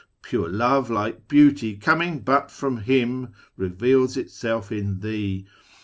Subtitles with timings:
[0.23, 5.45] Pure Love, like Beauty, coming but from Him, Reveals itself in thee.